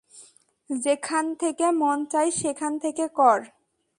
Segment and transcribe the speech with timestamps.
[0.69, 3.39] যেখান থেকে মন চায় সেখান থেকে কর।